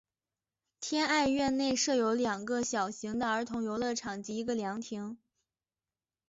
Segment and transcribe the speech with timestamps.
[0.79, 5.19] 天爱苑内设有两个小型的儿童游乐场及一个凉亭。